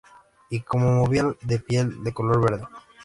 Y 0.49 0.61
como 0.61 0.89
momia 0.95 1.25
de 1.43 1.59
piel 1.59 2.03
de 2.03 2.11
color 2.11 2.41
verde. 2.43 2.65